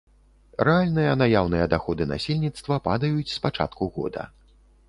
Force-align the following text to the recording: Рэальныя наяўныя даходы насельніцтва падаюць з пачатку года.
Рэальныя 0.67 1.11
наяўныя 1.21 1.69
даходы 1.75 2.03
насельніцтва 2.13 2.81
падаюць 2.89 3.31
з 3.33 3.39
пачатку 3.45 3.83
года. 4.01 4.29